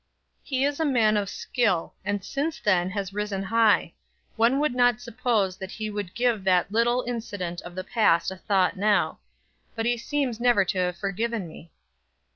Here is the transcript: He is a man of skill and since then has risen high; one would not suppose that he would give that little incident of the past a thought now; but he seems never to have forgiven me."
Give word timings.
He 0.41 0.65
is 0.65 0.79
a 0.79 0.83
man 0.83 1.15
of 1.15 1.29
skill 1.29 1.93
and 2.03 2.25
since 2.25 2.59
then 2.59 2.89
has 2.89 3.13
risen 3.13 3.43
high; 3.43 3.93
one 4.35 4.59
would 4.59 4.73
not 4.73 4.99
suppose 4.99 5.57
that 5.57 5.69
he 5.73 5.91
would 5.91 6.15
give 6.15 6.43
that 6.43 6.71
little 6.71 7.03
incident 7.05 7.61
of 7.61 7.75
the 7.75 7.83
past 7.83 8.31
a 8.31 8.35
thought 8.37 8.75
now; 8.77 9.19
but 9.75 9.85
he 9.85 9.97
seems 9.97 10.39
never 10.39 10.65
to 10.65 10.79
have 10.79 10.97
forgiven 10.97 11.47
me." 11.47 11.69